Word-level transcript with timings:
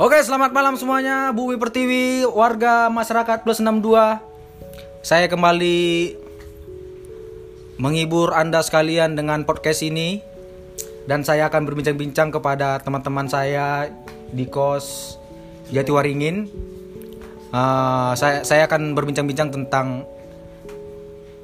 Oke, 0.00 0.16
selamat 0.24 0.56
malam 0.56 0.80
semuanya, 0.80 1.28
Bumi 1.28 1.60
Pertiwi, 1.60 2.24
warga 2.24 2.88
masyarakat 2.88 3.44
plus 3.44 3.60
62. 3.60 4.16
Saya 5.04 5.28
kembali 5.28 6.16
menghibur 7.76 8.32
Anda 8.32 8.64
sekalian 8.64 9.12
dengan 9.12 9.44
podcast 9.44 9.84
ini 9.84 10.24
dan 11.04 11.20
saya 11.20 11.52
akan 11.52 11.68
berbincang-bincang 11.68 12.32
kepada 12.32 12.80
teman-teman 12.80 13.28
saya 13.28 13.92
di 14.32 14.48
kos 14.48 15.20
Jatiwaringin. 15.68 16.48
Eh, 17.52 18.12
saya 18.16 18.40
saya 18.40 18.72
akan 18.72 18.96
berbincang-bincang 18.96 19.52
tentang 19.52 20.08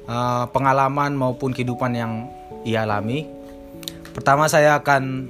eh, 0.09 0.45
pengalaman 0.49 1.13
maupun 1.13 1.53
kehidupan 1.53 1.93
yang 1.93 2.25
ia 2.65 2.89
alami. 2.89 3.21
Pertama 4.17 4.49
saya 4.49 4.81
akan 4.81 5.29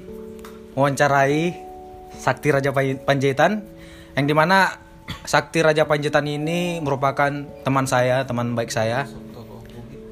mewawancarai 0.79 1.66
Sakti 2.17 2.51
Raja 2.51 2.73
Panjaitan 2.75 3.63
yang 4.17 4.25
di 4.25 4.33
mana 4.33 4.81
Sakti 5.23 5.63
Raja 5.63 5.87
Panjaitan 5.87 6.27
ini 6.27 6.83
merupakan 6.83 7.31
teman 7.63 7.85
saya, 7.87 8.27
teman 8.27 8.57
baik 8.57 8.73
saya. 8.73 9.07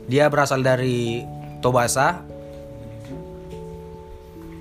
Dia 0.05 0.30
berasal 0.30 0.62
dari 0.62 1.26
Tobasa 1.60 2.22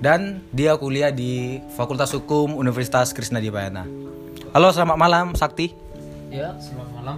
dan 0.01 0.43
dia 0.51 0.75
kuliah 0.75 1.13
di 1.13 1.61
Fakultas 1.77 2.11
Hukum 2.11 2.57
Universitas 2.57 3.13
Krishna 3.13 3.39
Dipayana. 3.39 3.85
Halo, 4.51 4.73
selamat 4.73 4.97
malam 4.97 5.25
Sakti. 5.37 5.71
Ya, 6.33 6.51
selamat 6.59 6.89
malam. 6.99 7.17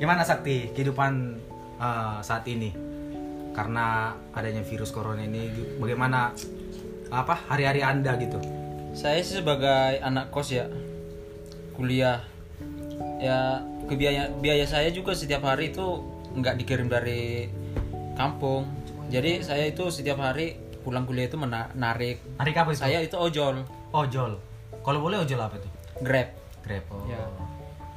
Gimana 0.00 0.24
Sakti 0.24 0.72
kehidupan 0.72 1.38
uh, 1.76 2.18
saat 2.24 2.46
ini? 2.48 2.72
Karena 3.54 4.16
adanya 4.34 4.66
virus 4.66 4.90
corona 4.90 5.22
ini, 5.22 5.46
bagaimana 5.78 6.34
apa 7.14 7.34
hari-hari 7.46 7.86
Anda 7.86 8.18
gitu? 8.18 8.63
Saya 8.94 9.18
sih 9.26 9.42
sebagai 9.42 9.98
anak 10.00 10.30
kos 10.30 10.54
ya, 10.54 10.70
kuliah. 11.74 12.22
Ya, 13.18 13.58
ke 13.90 13.98
biaya, 13.98 14.30
biaya 14.38 14.64
saya 14.64 14.94
juga 14.94 15.12
setiap 15.18 15.42
hari 15.42 15.74
itu 15.74 16.00
nggak 16.38 16.54
dikirim 16.62 16.86
dari 16.86 17.50
kampung. 18.14 18.70
Jadi 19.10 19.42
saya 19.42 19.66
itu 19.66 19.90
setiap 19.90 20.22
hari 20.22 20.56
pulang 20.86 21.04
kuliah 21.04 21.26
itu 21.26 21.34
menarik. 21.34 22.22
Hari 22.38 22.50
apa 22.54 22.70
itu? 22.70 22.80
Saya 22.80 23.02
itu 23.02 23.18
ojol, 23.18 23.66
ojol. 23.90 24.38
Kalau 24.86 24.98
boleh 25.02 25.20
ojol 25.26 25.42
apa 25.42 25.58
tuh? 25.58 25.74
grab. 26.02 26.30
Grab. 26.64 26.84
Oh. 26.90 27.04
Ya. 27.06 27.22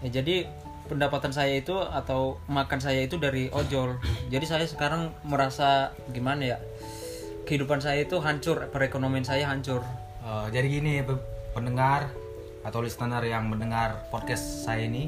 Ya, 0.06 0.22
jadi 0.22 0.46
pendapatan 0.88 1.34
saya 1.34 1.58
itu 1.58 1.74
atau 1.74 2.38
makan 2.48 2.80
saya 2.80 3.04
itu 3.06 3.18
dari 3.18 3.50
ojol. 3.50 3.98
Jadi 4.30 4.46
saya 4.46 4.66
sekarang 4.66 5.14
merasa 5.26 5.94
gimana 6.14 6.56
ya? 6.56 6.58
Kehidupan 7.48 7.80
saya 7.80 8.04
itu 8.04 8.20
hancur, 8.20 8.68
perekonomian 8.70 9.24
saya 9.24 9.48
hancur. 9.48 9.82
Eh, 10.28 10.48
jadi 10.52 10.68
gini 10.68 10.94
pe- 11.08 11.24
pendengar 11.56 12.12
atau 12.68 12.84
listener 12.84 13.24
yang 13.24 13.48
mendengar 13.48 14.12
podcast 14.12 14.68
saya 14.68 14.84
ini, 14.84 15.08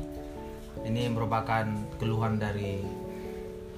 ini 0.87 1.11
merupakan 1.11 1.67
keluhan 1.99 2.39
dari 2.39 2.79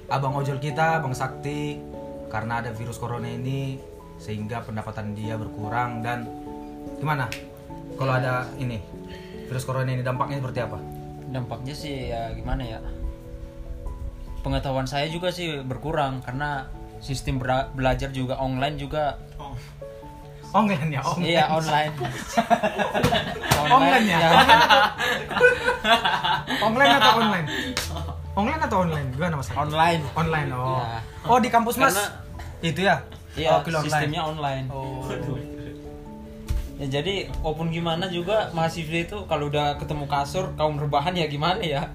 abang 0.06 0.38
ojol 0.38 0.62
kita, 0.62 1.02
bang 1.02 1.14
Sakti, 1.18 1.82
karena 2.30 2.62
ada 2.62 2.70
virus 2.70 2.94
corona 3.02 3.26
ini 3.26 3.74
sehingga 4.22 4.62
pendapatan 4.62 5.18
dia 5.18 5.34
berkurang 5.34 5.98
dan 6.06 6.30
gimana? 7.02 7.26
Kalau 7.98 8.14
ada 8.14 8.46
ini 8.62 8.78
virus 9.50 9.66
corona 9.66 9.90
ini 9.90 10.06
dampaknya 10.06 10.38
seperti 10.38 10.60
apa? 10.62 10.78
dampaknya 11.32 11.72
sih 11.72 12.12
ya 12.12 12.28
gimana 12.36 12.60
ya 12.60 12.78
pengetahuan 14.44 14.84
saya 14.84 15.08
juga 15.08 15.32
sih 15.32 15.64
berkurang 15.64 16.20
karena 16.20 16.68
sistem 17.00 17.40
belajar 17.72 18.12
juga 18.12 18.36
online 18.36 18.76
juga 18.76 19.16
Online 20.52 20.88
ya, 20.90 21.00
online. 21.00 21.26
iya 21.26 21.44
online 21.48 21.92
Online 23.72 24.04
ya? 24.04 24.18
Online 26.66 26.92
atau 26.92 27.12
online? 27.18 27.46
Online 28.32 28.60
atau 28.60 28.76
online? 28.80 29.08
Gimana 29.12 29.34
mas? 29.36 29.48
online 29.50 30.02
Online 30.12 30.48
oh. 30.52 30.78
Ya. 30.78 30.98
Oh 31.24 31.38
di 31.40 31.48
kampus 31.48 31.76
mas? 31.76 31.94
Karena- 31.94 32.12
Itu 32.60 32.80
ya? 32.80 32.96
iya 33.32 33.48
oh, 33.50 33.64
online. 33.64 33.82
sistemnya 33.82 34.22
online 34.22 34.64
Oh. 34.68 35.08
ya 36.80 36.86
jadi 36.90 37.30
walaupun 37.40 37.70
gimana 37.70 38.04
juga 38.08 38.50
mahasiswa 38.52 38.98
itu 38.98 39.18
kalau 39.24 39.48
udah 39.48 39.80
ketemu 39.80 40.04
kasur 40.04 40.52
kaum 40.52 40.76
rebahan 40.76 41.14
ya 41.14 41.24
gimana 41.24 41.62
ya 41.62 41.88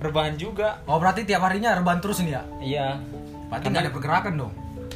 rebahan 0.00 0.34
juga 0.34 0.82
Oh 0.84 0.98
berarti 0.98 1.22
tiap 1.22 1.44
harinya 1.44 1.76
rebahan 1.76 2.00
terus 2.02 2.18
nih 2.20 2.34
ya? 2.34 2.42
iya 2.58 2.88
Berarti 3.46 3.66
nggak 3.70 3.82
ada 3.86 3.92
pergerakan 3.92 4.32
dong? 4.34 4.52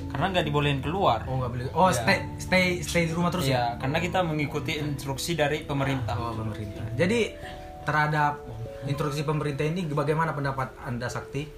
Karena 0.08 0.26
nggak 0.32 0.46
dibolehin 0.48 0.80
keluar 0.80 1.22
Oh 1.28 1.38
nggak 1.40 1.50
boleh. 1.52 1.64
Oh 1.76 1.88
Iya. 1.88 1.96
stay 2.00 2.18
stay 2.40 2.64
stay 2.80 3.02
di 3.06 3.12
rumah 3.12 3.28
terus 3.28 3.46
ya? 3.46 3.52
Iya, 3.52 3.64
karena 3.80 3.98
kita 4.00 4.18
mengikuti 4.24 4.72
instruksi 4.80 5.36
dari 5.36 5.62
pemerintah 5.64 6.16
Oh 6.16 6.32
pemerintah. 6.34 6.84
Jadi 6.96 7.36
terhadap 7.84 8.40
instruksi 8.88 9.22
pemerintah 9.24 9.64
ini 9.64 9.84
bagaimana 9.88 10.32
pendapat 10.32 10.72
anda 10.84 11.08
Sakti? 11.08 11.48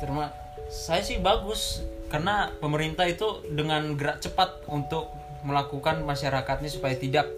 Terima 0.00 0.28
saya 0.68 1.00
sih 1.00 1.18
bagus 1.18 1.80
karena 2.12 2.52
pemerintah 2.60 3.08
itu 3.08 3.44
dengan 3.48 3.96
gerak 3.96 4.20
cepat 4.20 4.68
untuk 4.68 5.08
melakukan 5.44 6.04
masyarakatnya 6.04 6.68
supaya 6.68 6.96
tidak 6.96 7.28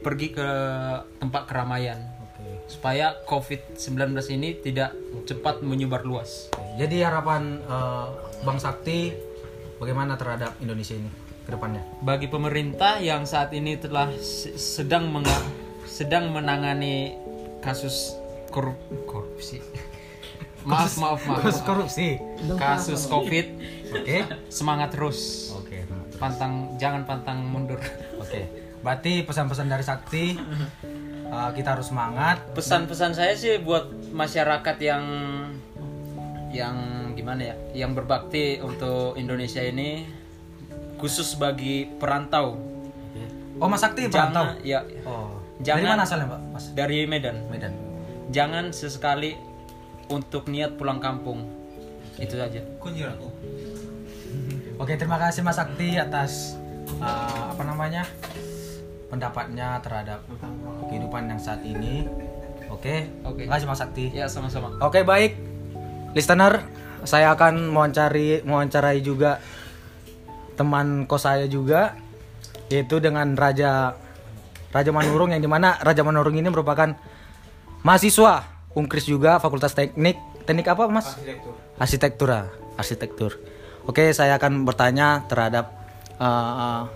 pergi 0.00 0.34
ke 0.34 0.48
tempat 1.20 1.46
keramaian 1.46 2.00
supaya 2.66 3.20
COVID-19 3.28 4.16
ini 4.32 4.56
tidak 4.58 4.96
cepat 5.28 5.60
menyebar 5.60 6.02
luas. 6.02 6.48
Jadi 6.80 7.04
harapan 7.04 7.60
eh, 7.60 8.06
Bang 8.42 8.56
Sakti 8.56 9.12
bagaimana 9.82 10.14
terhadap 10.14 10.54
Indonesia 10.62 10.94
ini 10.94 11.10
ke 11.42 11.50
depannya? 11.50 11.82
Bagi 12.06 12.30
pemerintah 12.30 13.02
yang 13.02 13.26
saat 13.26 13.50
ini 13.50 13.74
telah 13.74 14.14
se- 14.22 14.54
sedang 14.54 15.10
sedang 15.82 16.30
menangani 16.30 17.18
kasus 17.58 18.14
korup 18.54 18.78
korupsi. 19.10 19.58
Maaf, 20.62 20.94
maaf, 20.94 21.26
maaf. 21.26 21.42
Kasus 21.42 21.62
korupsi. 21.66 22.22
Kasus 22.54 23.10
COVID 23.10 23.46
Oke. 23.98 24.22
semangat 24.46 24.94
terus. 24.94 25.50
Oke. 25.58 25.82
Pantang 26.22 26.78
jangan 26.78 27.02
pantang 27.02 27.42
mundur. 27.42 27.82
Oke. 28.22 28.46
Berarti 28.78 29.26
pesan-pesan 29.26 29.66
dari 29.66 29.82
Sakti 29.82 30.38
eh, 31.26 31.50
kita 31.58 31.74
harus 31.74 31.90
semangat. 31.90 32.54
Pesan-pesan 32.54 33.10
saya 33.10 33.34
sih 33.34 33.58
buat 33.58 33.90
masyarakat 34.14 34.76
yang 34.78 35.02
yang 36.54 37.01
gimana 37.22 37.42
ya, 37.44 37.54
yang 37.78 37.94
berbakti 37.94 38.58
untuk 38.58 39.14
Indonesia 39.14 39.62
ini 39.62 40.02
khusus 40.98 41.34
bagi 41.34 41.86
perantau. 41.86 42.58
Oh 43.56 43.70
Mas 43.70 43.78
Sakti 43.80 44.08
perantau. 44.08 44.58
Jangan 44.58 44.66
ya 44.66 44.80
Oh. 45.04 45.38
Jangan- 45.62 45.78
Dari 45.78 45.84
mana 45.86 46.02
asalnya 46.02 46.26
Pak? 46.26 46.40
Mas? 46.50 46.64
dari 46.74 46.98
Medan. 47.06 47.46
Medan. 47.46 47.70
Jangan 48.28 48.74
sesekali 48.74 49.38
untuk 50.08 50.50
niat 50.50 50.74
pulang 50.74 50.98
kampung. 50.98 51.46
Itu 52.18 52.34
saja. 52.34 52.58
Oke, 54.76 54.98
terima 54.98 55.14
kasih 55.16 55.40
Mas 55.40 55.54
Sakti 55.54 55.94
atas 55.94 56.58
uh, 56.98 57.54
apa 57.54 57.62
namanya 57.62 58.02
pendapatnya 59.06 59.78
terhadap 59.78 60.26
kehidupan 60.88 61.28
yang 61.28 61.38
saat 61.38 61.62
ini. 61.62 62.08
Oke, 62.66 63.06
Oke. 63.22 63.44
terima 63.44 63.54
kasih 63.54 63.68
Mas 63.68 63.78
Sakti. 63.78 64.10
Ya, 64.10 64.26
sama-sama. 64.26 64.74
Oke, 64.80 65.04
baik, 65.04 65.36
listener, 66.12 66.64
saya 67.02 67.34
akan 67.34 67.74
mewawancari 67.74 68.46
mewawancarai 68.46 69.00
juga 69.02 69.42
teman 70.54 71.08
kos 71.08 71.24
saya 71.26 71.48
juga, 71.48 71.96
yaitu 72.68 73.00
dengan 73.02 73.34
Raja 73.34 73.96
Raja 74.72 74.90
Manurung 74.90 75.34
yang 75.34 75.42
di 75.42 75.50
mana 75.50 75.76
Raja 75.80 76.00
Manurung 76.00 76.36
ini 76.36 76.48
merupakan 76.48 76.96
mahasiswa 77.84 78.48
Unkris 78.72 79.04
juga 79.04 79.36
Fakultas 79.36 79.76
Teknik 79.76 80.16
Teknik 80.42 80.66
apa 80.66 80.88
Mas? 80.90 81.06
Arsitektura. 81.78 82.50
Arsitektur. 82.74 83.38
Oke, 83.86 84.10
saya 84.14 84.38
akan 84.38 84.62
bertanya 84.62 85.26
terhadap 85.26 85.70
uh, 86.18 86.86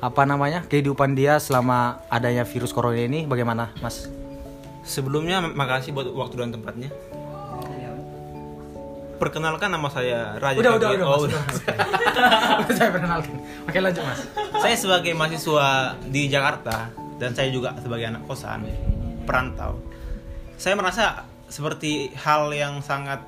apa 0.00 0.22
namanya 0.24 0.64
kehidupan 0.64 1.12
dia 1.12 1.36
selama 1.36 2.00
adanya 2.08 2.48
virus 2.48 2.72
corona 2.72 2.96
ini 2.96 3.28
bagaimana, 3.28 3.72
Mas? 3.84 4.08
Sebelumnya 4.80 5.44
makasih 5.44 5.92
buat 5.92 6.08
waktu 6.08 6.40
dan 6.40 6.56
tempatnya. 6.56 6.88
Perkenalkan 9.20 9.68
nama 9.68 9.84
saya 9.86 10.40
Raja 10.40 10.56
Udah, 10.56 10.72
udah, 10.74 10.88
udah, 10.90 11.06
Oh, 11.06 11.20
Mas. 11.20 11.24
udah. 11.28 11.42
Udah 12.64 12.74
saya 12.74 12.88
perkenalkan. 12.88 13.34
Oke, 13.68 13.78
lanjut, 13.78 14.02
Mas. 14.02 14.20
saya 14.56 14.74
sebagai 14.74 15.12
mahasiswa 15.12 15.68
di 16.02 16.26
Jakarta 16.26 16.88
dan 17.20 17.36
saya 17.36 17.52
juga 17.52 17.76
sebagai 17.76 18.08
anak 18.08 18.24
kosan 18.24 18.64
perantau. 19.22 19.76
Saya 20.56 20.72
merasa 20.72 21.28
seperti 21.46 22.16
hal 22.16 22.48
yang 22.50 22.80
sangat 22.80 23.20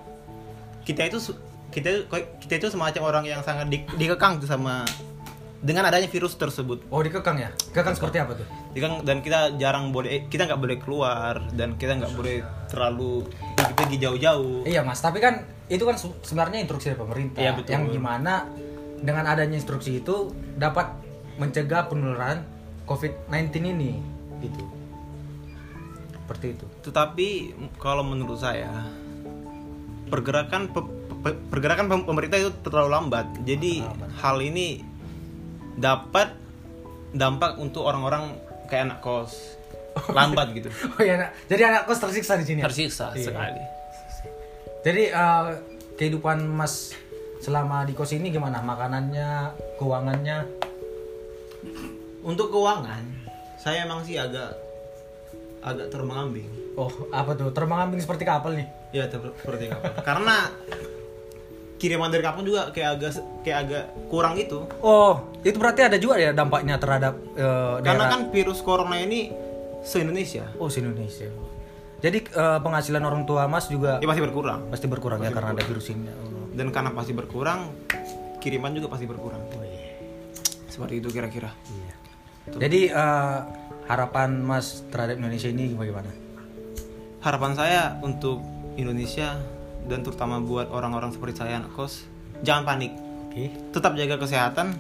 kita 0.83 1.07
itu 1.07 1.21
kita 1.69 1.89
itu 1.89 2.01
kita 2.41 2.55
itu 2.59 2.69
semacam 2.69 3.03
orang 3.05 3.25
yang 3.27 3.41
sangat 3.43 3.69
di- 3.69 3.85
dikekang 3.93 4.39
tuh 4.39 4.47
sama 4.47 4.85
dengan 5.59 5.87
adanya 5.87 6.09
virus 6.09 6.35
tersebut. 6.35 6.89
Oh, 6.89 7.01
dikekang 7.01 7.39
ya? 7.39 7.53
Kekang 7.71 7.95
seperti 7.95 8.19
apa 8.19 8.35
tuh? 8.35 8.47
Dikekang 8.73 9.05
dan 9.05 9.21
kita 9.21 9.55
jarang 9.57 9.89
boleh 9.89 10.09
eh, 10.11 10.23
kita 10.27 10.45
nggak 10.45 10.59
boleh 10.59 10.77
keluar 10.77 11.39
dan 11.53 11.77
kita 11.77 11.97
nggak 11.97 12.13
boleh 12.13 12.41
terlalu 12.67 13.29
pergi-pergi 13.73 13.97
jauh-jauh. 13.99 14.69
Iya, 14.69 14.85
Mas. 14.85 15.01
Tapi 15.01 15.19
kan 15.19 15.41
itu 15.67 15.83
kan 15.83 15.97
se- 15.97 16.21
sebenarnya 16.23 16.61
instruksi 16.61 16.93
dari 16.93 17.01
pemerintah 17.01 17.41
Iya, 17.41 17.57
betul. 17.57 17.73
yang 17.73 17.85
gimana 17.89 18.45
dengan 19.01 19.25
adanya 19.25 19.57
instruksi 19.57 19.99
itu 19.99 20.29
dapat 20.55 20.93
mencegah 21.41 21.89
penularan 21.89 22.45
COVID-19 22.85 23.49
ini. 23.67 23.93
itu 24.43 24.59
seperti 26.13 26.59
itu 26.59 26.67
Tetapi 26.83 27.29
kalau 27.79 28.03
menurut 28.03 28.35
saya 28.37 28.91
pergerakan 30.11 30.67
pe- 30.67 30.91
pe- 31.23 31.39
pergerakan 31.47 31.87
pem- 31.87 32.03
pemerintah 32.03 32.43
itu 32.43 32.51
terlalu 32.61 32.91
lambat. 32.91 33.31
Jadi 33.47 33.87
hal 34.19 34.43
ini 34.43 34.83
dapat 35.79 36.35
dampak 37.15 37.55
untuk 37.57 37.87
orang-orang 37.87 38.35
kayak 38.67 38.91
anak 38.91 38.99
kos 38.99 39.55
lambat 40.09 40.53
gitu. 40.53 40.69
oh 40.95 41.01
ya 41.01 41.15
nak. 41.17 41.31
jadi 41.47 41.63
anak 41.69 41.83
kos 41.85 41.99
tersiksa 41.99 42.35
di 42.35 42.45
sini 42.45 42.59
ya? 42.59 42.67
Tersiksa 42.67 43.13
Iya. 43.13 43.25
sekali. 43.25 43.63
jadi 44.83 45.03
eh, 45.09 45.45
kehidupan 45.95 46.43
mas 46.45 46.97
selama 47.39 47.83
di 47.83 47.93
kos 47.93 48.11
ini 48.11 48.29
gimana 48.29 48.61
makanannya 48.61 49.51
keuangannya 49.77 50.39
Untuk 52.23 52.49
keuangan, 52.49 53.03
saya 53.57 53.83
emang 53.83 54.03
sih 54.03 54.15
agak 54.15 54.55
agak 55.61 55.87
terbang 55.89 56.19
ambing. 56.25 56.49
oh 56.73 56.89
apa 57.11 57.35
tuh 57.35 57.51
terbang 57.51 57.83
ambing 57.83 57.99
seperti 57.99 58.23
kapal 58.23 58.53
nih 58.53 58.67
Ya 58.91 59.07
ter- 59.07 59.35
seperti 59.37 59.67
kapal. 59.69 59.91
Karena 60.01 60.51
kiriman 61.77 62.07
dari 62.09 62.21
kapal 62.21 62.43
juga 62.43 62.71
kayak 62.71 62.91
agak 62.93 63.11
kayak 63.43 63.59
agak 63.61 63.85
kurang 64.07 64.35
gitu. 64.37 64.63
oh 64.81 65.19
itu 65.43 65.55
berarti 65.55 65.83
ada 65.83 65.99
juga 65.99 66.15
ya 66.17 66.31
dampaknya 66.31 66.79
terhadap 66.79 67.15
eh, 67.33 67.43
Karena 67.81 67.83
daerah 67.83 68.07
kan 68.09 68.21
virus 68.31 68.61
corona 68.61 68.95
ini 68.97 69.35
se 69.83 70.01
Indonesia, 70.01 70.47
oh 70.59 70.71
se 70.71 70.81
Indonesia 70.81 71.29
jadi 72.03 72.19
eh, 72.19 72.59
penghasilan 72.59 73.03
orang 73.03 73.23
tua 73.23 73.47
mas 73.47 73.71
juga 73.71 74.03
ya 74.03 74.07
pasti 74.11 74.23
berkurang. 74.23 74.61
pasti 74.71 74.87
berkurang 74.91 75.19
ya 75.23 75.31
karena 75.31 75.55
ada 75.55 75.63
virus 75.63 75.91
ini 75.95 76.11
oh. 76.11 76.33
Dan 76.53 76.69
karena 76.69 76.93
pasti 76.93 77.17
berkurang, 77.17 77.73
kiriman 78.39 78.77
juga 78.77 78.93
pasti 78.93 79.09
berkurang. 79.09 79.41
Seperti 80.69 81.01
itu 81.01 81.09
kira-kira. 81.13 81.53
Iya. 81.69 81.95
Jadi 82.61 82.81
eh, 82.93 83.39
harapan 83.89 84.41
Mas 84.41 84.85
terhadap 84.93 85.17
Indonesia 85.21 85.49
ini 85.49 85.73
bagaimana? 85.73 86.13
Harapan 87.23 87.53
saya 87.55 87.83
untuk 88.03 88.43
Indonesia 88.77 89.39
dan 89.87 90.03
terutama 90.03 90.43
buat 90.43 90.71
orang-orang 90.71 91.15
seperti 91.15 91.41
saya 91.45 91.61
anak 91.61 91.73
kos, 91.73 92.05
jangan 92.45 92.67
panik. 92.67 92.93
Oke. 93.31 93.49
Tetap 93.73 93.97
jaga 93.97 94.17
kesehatan, 94.21 94.75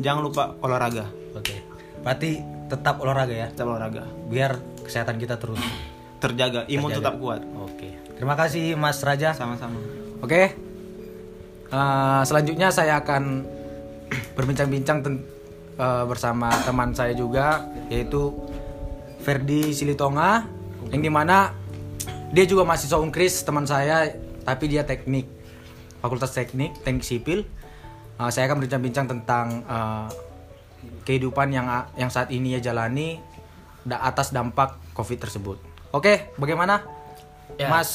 jangan 0.00 0.22
lupa 0.24 0.56
olahraga. 0.62 1.08
Oke. 1.34 1.60
Berarti 2.00 2.40
tetap 2.70 3.02
olahraga 3.02 3.34
ya, 3.34 3.48
Tetap 3.50 3.66
olahraga. 3.66 4.06
biar 4.30 4.56
kesehatan 4.80 5.18
kita 5.18 5.36
terus. 5.36 5.58
Terjaga, 6.20 6.64
imun 6.68 6.88
Terjaga. 6.88 6.98
tetap 7.02 7.14
kuat. 7.18 7.40
Oke. 7.60 7.90
Terima 8.14 8.36
kasih 8.36 8.76
Mas 8.76 9.00
Raja. 9.00 9.34
Sama-sama. 9.34 9.80
Oke. 10.20 10.54
Eh, 11.66 12.22
selanjutnya 12.24 12.68
saya 12.70 12.98
akan 12.98 13.46
berbincang-bincang 14.36 15.00
eh, 15.74 16.04
bersama 16.04 16.50
teman 16.62 16.90
saya 16.92 17.12
juga 17.12 17.66
yaitu 17.88 18.34
Ferdi 19.20 19.70
Silitonga 19.70 20.46
yang 20.90 21.00
di 21.00 21.12
mana 21.12 21.52
dia 22.30 22.44
juga 22.44 22.64
mahasiswa 22.64 22.96
Unkris 22.96 23.42
teman 23.42 23.66
saya 23.66 24.08
tapi 24.42 24.66
dia 24.66 24.82
teknik 24.82 25.28
Fakultas 26.00 26.32
Teknik 26.32 26.80
Teknik 26.80 27.04
Sipil. 27.04 27.40
Eh, 28.16 28.30
saya 28.30 28.44
akan 28.44 28.60
berbincang-bincang 28.60 29.06
tentang 29.08 29.46
eh, 29.62 30.06
kehidupan 31.04 31.50
yang 31.50 31.66
yang 31.96 32.10
saat 32.12 32.30
ini 32.30 32.56
ya 32.58 32.60
jalani 32.72 33.20
da- 33.84 34.02
atas 34.04 34.30
dampak 34.30 34.76
COVID 34.94 35.18
tersebut. 35.18 35.58
Oke, 35.90 36.30
bagaimana? 36.38 36.84
Ya. 37.58 37.66
Mas 37.72 37.90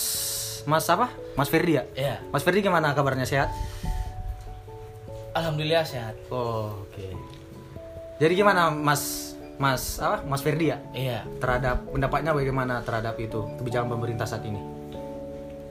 Mas 0.66 0.90
apa? 0.90 1.14
Mas 1.38 1.48
Ferdi 1.48 1.78
ya? 1.78 1.84
Iya. 1.94 2.16
Mas 2.34 2.42
Ferdi 2.42 2.66
gimana 2.66 2.92
kabarnya 2.98 3.24
sehat? 3.24 3.54
Alhamdulillah 5.36 5.86
sehat. 5.86 6.16
Oh, 6.32 6.88
oke. 6.88 7.08
Jadi 8.18 8.34
gimana 8.34 8.72
Mas 8.72 9.36
Mas 9.56 10.02
apa? 10.02 10.26
Mas 10.26 10.42
Ferdi 10.42 10.74
ya? 10.74 10.78
Iya. 10.92 11.20
Terhadap 11.40 11.86
pendapatnya 11.88 12.32
bagaimana 12.36 12.82
terhadap 12.82 13.16
itu 13.22 13.46
kebijakan 13.62 13.88
pemerintah 13.92 14.26
saat 14.28 14.44
ini? 14.44 14.60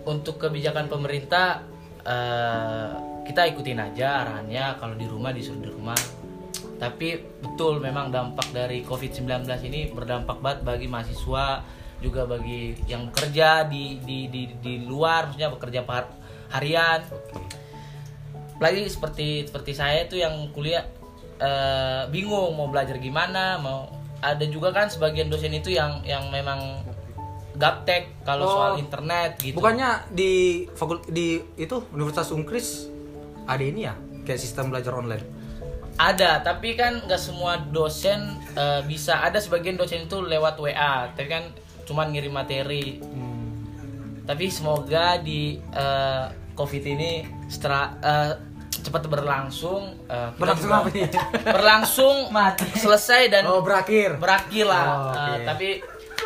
Untuk 0.05 0.37
kebijakan 0.40 0.88
pemerintah 0.88 1.64
eh, 2.05 2.93
kita 3.25 3.49
ikutin 3.52 3.81
aja 3.81 4.25
arahannya 4.25 4.76
kalau 4.76 4.94
di 4.96 5.08
rumah 5.08 5.32
disuruh 5.32 5.60
di 5.60 5.70
rumah. 5.72 5.96
Tapi 6.75 7.09
betul 7.41 7.79
memang 7.79 8.11
dampak 8.11 8.50
dari 8.50 8.82
COVID-19 8.82 9.26
ini 9.65 9.88
berdampak 9.88 10.38
banget 10.38 10.61
bagi 10.62 10.87
mahasiswa 10.87 11.62
juga 11.99 12.26
bagi 12.26 12.76
yang 12.85 13.09
bekerja 13.09 13.65
di 13.65 13.97
di 14.03 14.29
di, 14.29 14.43
di 14.61 14.75
luar 14.85 15.31
maksudnya 15.31 15.49
bekerja 15.49 15.81
par- 15.82 16.12
harian. 16.53 17.00
Apalagi 18.55 18.87
seperti 18.87 19.49
seperti 19.49 19.73
saya 19.73 20.06
itu 20.06 20.17
yang 20.17 20.50
kuliah 20.53 20.87
eh, 21.37 22.03
bingung 22.09 22.55
mau 22.55 22.71
belajar 22.71 22.99
gimana, 22.99 23.59
mau 23.59 23.91
ada 24.23 24.44
juga 24.47 24.70
kan 24.70 24.87
sebagian 24.88 25.27
dosen 25.29 25.53
itu 25.53 25.75
yang 25.75 26.00
yang 26.06 26.31
memang 26.31 26.81
gaptek 27.55 28.11
kalau 28.23 28.44
Oh. 28.47 28.55
soal 28.55 28.73
internet 28.79 29.38
gitu. 29.38 29.59
Bukannya 29.59 30.11
di 30.11 30.65
fakul 30.75 31.03
di 31.06 31.38
itu 31.55 31.77
Universitas 31.91 32.31
Unkris 32.31 32.91
ada 33.44 33.62
ini 33.62 33.87
ya 33.87 33.94
kayak 34.25 34.41
sistem 34.41 34.70
belajar 34.70 34.94
online. 34.94 35.23
Ada, 35.96 36.43
tapi 36.43 36.75
kan 36.75 36.99
nggak 37.00 37.19
semua 37.19 37.56
dosen 37.64 38.19
eh, 38.52 38.82
bisa. 38.82 39.20
Ada 39.20 39.38
sebagian 39.38 39.75
dosen 39.75 40.05
itu 40.05 40.19
lewat 40.19 40.56
WA, 40.56 41.08
tapi 41.08 41.29
kan 41.29 41.44
cuman 41.85 42.11
ngirim 42.11 42.31
materi. 42.31 42.99
Tapi 44.23 44.44
semoga 44.49 45.19
di 45.19 45.55
eh, 45.61 46.25
COVID 46.52 46.85
ini 46.88 47.12
setelah 47.46 47.94
eh, 48.00 48.32
cepat 48.75 49.06
berlangsung. 49.06 49.94
kita 50.05 50.35
Berlangsung 50.35 50.70
apa 50.73 50.88
nih? 50.91 51.08
Berlangsung 51.56 52.17
Mati. 52.29 52.67
selesai 52.75 53.23
dan 53.29 53.43
Oh, 53.44 53.61
berakhir. 53.61 54.17
berakhir 54.17 54.64
lah. 54.64 54.85
Oh, 54.85 55.12
Eh, 55.12 55.20
oke. 55.31 55.44
tapi 55.46 55.69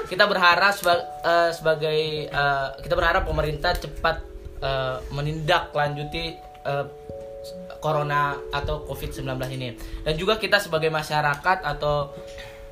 kita 0.07 0.25
berharap 0.25 0.73
seba- 0.73 1.07
eh, 1.21 1.51
sebagai 1.53 1.99
eh, 2.25 2.67
kita 2.81 2.95
berharap 2.95 3.23
pemerintah 3.23 3.75
cepat 3.75 4.25
eh, 4.59 4.97
menindaklanjuti 5.11 6.25
eh, 6.65 6.85
corona 7.79 8.37
atau 8.51 8.85
covid-19 8.87 9.27
ini. 9.55 9.75
Dan 10.03 10.15
juga 10.19 10.37
kita 10.39 10.59
sebagai 10.59 10.91
masyarakat 10.91 11.59
atau 11.65 12.13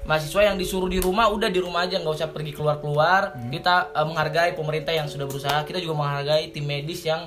mahasiswa 0.06 0.54
yang 0.54 0.56
disuruh 0.56 0.86
di 0.86 1.02
rumah 1.02 1.26
udah 1.28 1.50
di 1.50 1.58
rumah 1.58 1.82
aja 1.82 1.98
nggak 1.98 2.14
usah 2.14 2.30
pergi 2.30 2.54
keluar-keluar. 2.54 3.34
Hmm. 3.34 3.50
Kita 3.50 3.90
eh, 3.94 4.06
menghargai 4.06 4.52
pemerintah 4.54 4.94
yang 4.94 5.10
sudah 5.10 5.26
berusaha. 5.26 5.58
Kita 5.66 5.82
juga 5.82 5.98
menghargai 5.98 6.54
tim 6.54 6.66
medis 6.66 7.02
yang 7.02 7.26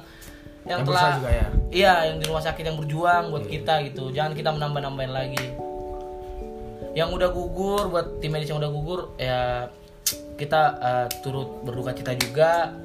yang, 0.68 0.84
Yang 0.84 0.92
telah 0.92 1.10
juga 1.18 1.32
ya. 1.32 1.48
Iya, 1.72 1.94
yang 2.12 2.18
di 2.20 2.26
rumah 2.28 2.44
sakit 2.44 2.64
yang 2.68 2.78
berjuang 2.78 3.24
buat 3.32 3.46
kita 3.48 3.74
gitu. 3.90 4.12
Jangan 4.12 4.36
kita 4.36 4.50
menambah-nambahin 4.54 5.14
lagi. 5.16 5.46
Yang 6.94 7.10
udah 7.16 7.30
gugur 7.32 7.84
buat 7.90 8.20
tim 8.20 8.32
medis 8.36 8.52
yang 8.52 8.60
udah 8.60 8.72
gugur 8.72 9.16
ya 9.16 9.72
kita 10.36 10.62
eh, 10.80 11.08
turut 11.24 11.64
berduka 11.64 11.96
cita 11.96 12.14
juga. 12.16 12.76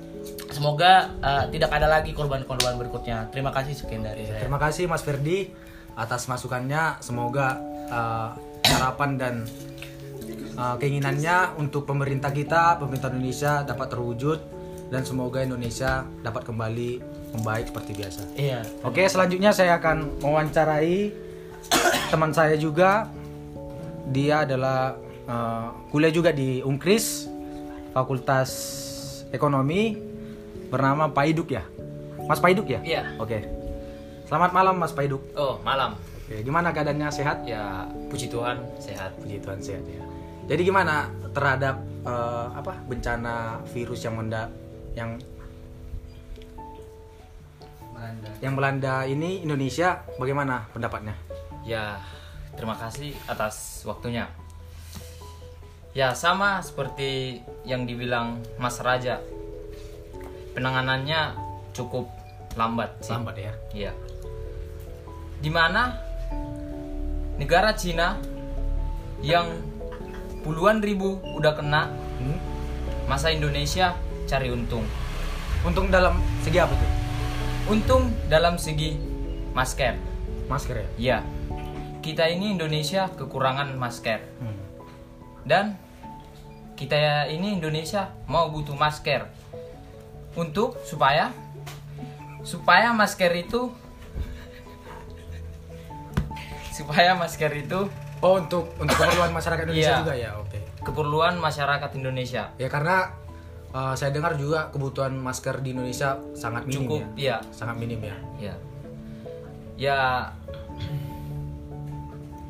Semoga 0.54 1.10
eh, 1.18 1.44
tidak 1.50 1.74
ada 1.74 1.90
lagi 1.90 2.14
korban-korban 2.14 2.78
berikutnya. 2.78 3.26
Terima 3.34 3.50
kasih 3.50 3.74
sekian 3.74 4.06
dari 4.06 4.22
saya. 4.22 4.38
Terima 4.38 4.62
kasih 4.62 4.86
Mas 4.86 5.02
Ferdi 5.02 5.50
atas 5.98 6.30
masukannya. 6.30 7.02
Semoga 7.02 7.58
eh, 7.90 8.28
harapan 8.70 9.10
dan 9.18 9.34
eh, 10.54 10.76
keinginannya 10.78 11.58
untuk 11.58 11.90
pemerintah 11.90 12.30
kita, 12.30 12.78
pemerintah 12.78 13.10
Indonesia 13.10 13.66
dapat 13.66 13.90
terwujud 13.90 14.38
dan 14.94 15.02
semoga 15.02 15.42
Indonesia 15.42 16.06
dapat 16.22 16.46
kembali 16.46 17.02
membaik 17.34 17.74
seperti 17.74 17.90
biasa. 17.98 18.22
Iya. 18.38 18.62
Oke, 18.86 19.02
selanjutnya 19.10 19.50
saya 19.50 19.82
akan 19.82 20.22
mewawancarai 20.22 21.10
teman 22.14 22.30
saya 22.30 22.54
juga. 22.54 23.10
Dia 24.06 24.46
adalah 24.46 24.94
eh, 25.26 25.66
kuliah 25.90 26.14
juga 26.14 26.30
di 26.30 26.62
Unkris, 26.62 27.26
Fakultas 27.90 28.50
Ekonomi, 29.34 30.13
bernama 30.74 31.14
Paiduk 31.14 31.54
ya. 31.54 31.62
Mas 32.26 32.42
Paiduk 32.42 32.66
ya? 32.66 32.82
Iya. 32.82 33.14
Oke. 33.22 33.46
Selamat 34.26 34.50
malam 34.50 34.74
Mas 34.74 34.90
Paiduk. 34.90 35.22
Oh, 35.38 35.62
malam. 35.62 35.94
Oke, 36.26 36.42
gimana 36.42 36.74
keadaannya 36.74 37.14
sehat? 37.14 37.46
Ya, 37.46 37.86
puji 38.10 38.26
Tuhan 38.26 38.58
sehat. 38.82 39.14
Puji 39.22 39.38
Tuhan 39.38 39.62
sehat 39.62 39.86
ya. 39.86 40.02
Jadi 40.50 40.66
gimana 40.66 41.06
terhadap 41.30 41.78
eh, 42.02 42.46
apa 42.58 42.74
bencana 42.90 43.62
virus 43.70 44.02
yang 44.02 44.18
menda 44.18 44.50
yang 44.98 45.16
yang 48.44 48.52
melanda 48.52 49.08
ini 49.08 49.40
Indonesia 49.40 50.04
bagaimana 50.20 50.68
pendapatnya? 50.76 51.16
Ya, 51.64 51.96
terima 52.52 52.76
kasih 52.76 53.16
atas 53.24 53.80
waktunya. 53.88 54.28
Ya, 55.96 56.12
sama 56.12 56.60
seperti 56.60 57.40
yang 57.64 57.88
dibilang 57.88 58.44
Mas 58.60 58.76
Raja. 58.84 59.24
Penanganannya 60.54 61.34
cukup 61.74 62.06
lambat 62.54 62.94
sih. 63.02 63.10
Lambat 63.10 63.36
ya. 63.36 63.52
Iya. 63.74 63.92
Di 65.42 65.50
mana 65.50 65.98
negara 67.36 67.74
Cina 67.74 68.16
yang 69.20 69.50
puluhan 70.46 70.78
ribu 70.80 71.18
udah 71.34 71.52
kena, 71.58 71.90
Hmm? 72.14 72.38
masa 73.10 73.34
Indonesia 73.34 73.98
cari 74.30 74.48
untung. 74.48 74.86
Untung 75.66 75.90
dalam 75.90 76.22
segi 76.46 76.58
apa 76.62 76.72
tuh? 76.72 76.90
Untung 77.74 78.14
dalam 78.30 78.54
segi 78.56 78.96
masker. 79.52 79.98
Masker 80.46 80.76
ya. 80.76 80.88
Ya, 80.96 81.18
kita 82.04 82.28
ini 82.28 82.54
Indonesia 82.54 83.08
kekurangan 83.12 83.74
masker. 83.74 84.20
Hmm. 84.38 84.58
Dan 85.44 85.64
kita 86.76 87.26
ini 87.32 87.56
Indonesia 87.56 88.12
mau 88.28 88.50
butuh 88.52 88.76
masker 88.76 89.26
untuk 90.34 90.76
supaya 90.82 91.30
supaya 92.42 92.90
masker 92.90 93.32
itu 93.38 93.70
supaya 96.70 97.14
masker 97.14 97.52
itu 97.56 97.80
Oh 98.18 98.40
untuk 98.40 98.72
untuk 98.76 98.96
keperluan 98.96 99.30
masyarakat 99.36 99.64
Indonesia 99.64 99.90
Iya. 99.90 100.00
juga 100.00 100.14
ya, 100.14 100.30
oke. 100.36 100.58
keperluan 100.80 101.34
masyarakat 101.38 101.90
Indonesia 101.94 102.42
Ya 102.54 102.68
karena 102.68 103.12
uh, 103.70 103.92
saya 103.92 104.10
dengar 104.10 104.34
juga 104.34 104.68
kebutuhan 104.70 105.12
masker 105.14 105.60
di 105.60 105.70
Indonesia 105.70 106.16
sangat 106.32 106.64
minim 106.64 106.84
cukup 106.84 107.00
ya. 107.14 107.38
ya 107.40 107.48
Sangat 107.50 107.76
minim 107.76 108.00
ya. 108.00 108.16
ya 108.38 108.54
ya 109.74 109.98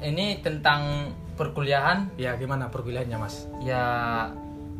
ini 0.00 0.38
tentang 0.38 1.10
perkuliahan 1.34 2.12
Ya 2.14 2.36
gimana 2.36 2.68
perkuliahannya 2.68 3.16
mas? 3.16 3.48
ya 3.60 3.82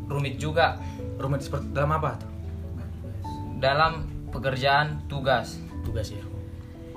rumit 0.06 0.36
juga 0.36 0.76
Rumit 1.14 1.40
seperti 1.42 1.70
dalam 1.70 1.90
apa 1.92 2.18
tuh? 2.18 2.30
Dalam 3.64 3.92
pekerjaan 4.28 5.08
tugas. 5.08 5.56
Tugas 5.80 6.12
ya. 6.12 6.20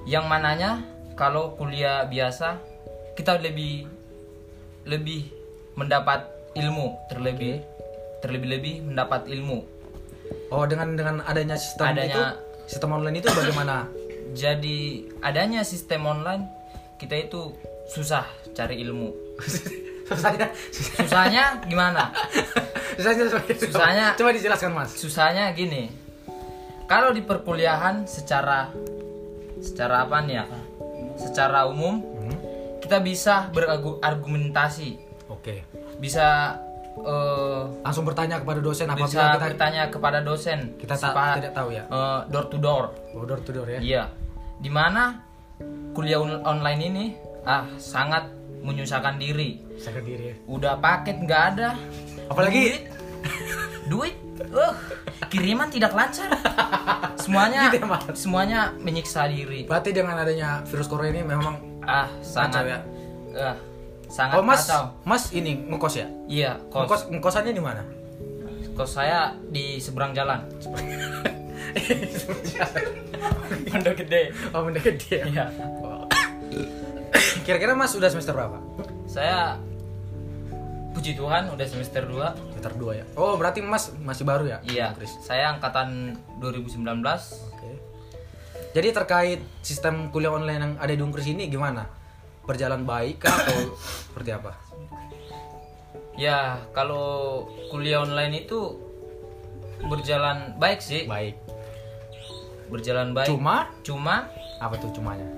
yang 0.03 0.27
mananya 0.27 0.83
kalau 1.19 1.51
kuliah 1.55 2.07
biasa 2.07 2.59
kita 3.15 3.39
lebih 3.39 3.87
lebih 4.87 5.27
mendapat 5.75 6.23
ilmu 6.55 6.95
terlebih 7.11 7.59
terlebih 8.23 8.47
lebih 8.55 8.75
mendapat 8.87 9.27
ilmu. 9.27 9.67
Oh 10.47 10.63
dengan 10.63 10.95
dengan 10.95 11.15
adanya 11.23 11.59
sistem 11.59 11.91
Adanya- 11.91 12.07
itu, 12.07 12.23
sistem 12.71 12.89
online 12.95 13.19
itu 13.19 13.27
bagaimana? 13.31 13.87
jadi 14.41 14.79
adanya 15.19 15.67
sistem 15.67 16.07
online 16.07 16.47
kita 16.95 17.27
itu 17.27 17.51
susah 17.91 18.23
cari 18.55 18.79
ilmu. 18.83 19.11
Susahnya, 20.07 20.47
susahnya 20.71 21.59
gimana? 21.67 22.15
Susahnya, 22.95 23.27
Susahnya- 23.59 24.15
Coba 24.15 24.31
dijelaskan 24.31 24.71
mas. 24.71 24.95
susahnya 24.95 25.51
gini 25.51 26.06
kalau 26.87 27.11
di 27.11 27.21
perkuliahan 27.21 28.03
secara 28.03 28.71
secara 29.59 30.03
apa 30.03 30.17
nih 30.21 30.35
ya? 30.35 30.45
Secara 31.15 31.65
umum 31.65 31.99
Hmm, 31.99 32.37
kita 32.79 32.97
bisa 32.99 33.49
berargumentasi 33.51 34.89
Oke. 35.27 35.65
bisa 35.97 36.57
eh, 36.97 37.61
Langsung 37.79 38.03
bertanya 38.03 38.39
kepada 38.39 38.57
dosen 38.59 38.87
apabila 38.87 39.05
bisa 39.05 39.21
kita 39.29 39.45
bertanya 39.45 39.83
kepada 39.87 40.19
dosen. 40.19 40.59
Kita 40.75 40.95
Sepa- 40.95 41.37
tidak 41.37 41.53
tahu 41.53 41.69
ya. 41.71 41.83
eh, 41.85 42.19
door 42.27 42.45
to 42.47 42.57
door. 42.57 42.89
Oh, 43.11 43.21
door 43.21 43.39
to 43.39 43.51
door 43.51 43.67
ya. 43.67 43.79
iya. 43.79 44.03
Di 44.57 44.69
mana 44.69 45.21
kuliah 45.91 46.17
on- 46.17 46.41
online 46.41 46.81
ini 46.83 47.05
ah 47.43 47.65
sangat 47.75 48.29
menyusahkan 48.59 49.15
diri. 49.15 49.61
Saya 49.75 50.01
diri 50.01 50.31
ya. 50.31 50.35
udah 50.45 50.73
paket 50.77 51.17
nggak 51.19 51.43
ada. 51.51 51.69
Apalagi 52.27 52.89
duit 53.85 54.17
uh, 54.47 54.73
kiriman 55.27 55.67
tidak 55.67 55.91
lancar 55.91 56.29
semuanya 57.15 57.69
Gitu 57.69 57.81
ya, 57.81 57.99
semuanya 58.13 58.59
menyiksa 58.75 59.27
diri 59.27 59.63
berarti 59.63 59.91
dengan 59.91 60.15
adanya 60.15 60.61
virus 60.63 60.87
corona 60.87 61.09
ini 61.09 61.21
memang 61.21 61.55
ah 61.83 62.07
sangat 62.19 62.63
ya? 62.65 62.79
ah, 63.35 63.55
sangat 64.07 64.35
Oh 64.35 64.43
mas, 64.43 64.63
kacau 64.63 64.83
mas 65.03 65.23
ini 65.31 65.67
ngekos 65.67 65.95
ya? 65.95 66.07
iya 66.27 66.51
kos 66.67 66.83
Ngekos 66.83 67.01
ngkosannya 67.11 67.51
di 67.51 67.63
mana? 67.63 67.83
kos 68.73 68.93
saya 68.93 69.33
di 69.47 69.77
seberang 69.77 70.13
jalan 70.13 70.45
Pondok 73.67 73.95
Gede 73.97 74.31
Oh 74.51 74.63
benda 74.63 74.79
gede 74.79 75.15
ya. 75.17 75.25
iya 75.25 75.45
Kira-kira 77.45 77.73
mas 77.73 77.91
sudah 77.91 78.07
semester 78.07 78.33
berapa? 78.33 78.59
saya 79.07 79.55
puji 80.97 81.13
Tuhan 81.13 81.53
udah 81.53 81.67
semester 81.69 82.09
2 82.09 82.57
Semester 82.57 82.73
2 82.73 82.97
ya. 82.97 83.05
Oh 83.13 83.37
berarti 83.37 83.61
mas 83.61 83.93
masih 84.01 84.25
baru 84.25 84.49
ya? 84.49 84.57
iya 84.65 84.97
Chris? 84.97 85.13
saya 85.21 85.53
angkatan 85.53 86.17
2019 86.41 86.81
Oke. 87.53 87.71
Jadi 88.73 88.87
terkait 88.89 89.39
sistem 89.61 90.09
kuliah 90.09 90.33
online 90.33 90.57
yang 90.57 90.73
ada 90.81 90.89
di 90.89 90.97
Unkris 90.97 91.29
ini 91.29 91.45
gimana? 91.47 91.85
Berjalan 92.49 92.81
baik 92.81 93.21
kah 93.21 93.29
atau 93.29 93.77
seperti 94.09 94.33
apa? 94.33 94.57
ya 96.17 96.57
kalau 96.73 97.45
kuliah 97.69 98.01
online 98.01 98.41
itu 98.41 98.73
berjalan 99.85 100.57
baik 100.57 100.81
sih 100.81 101.05
Baik. 101.05 101.37
berjalan 102.73 103.13
baik 103.13 103.29
Cuma 103.29 103.69
cuma 103.85 104.25
apa 104.57 104.81
tuh 104.81 104.89
cumanya? 104.97 105.29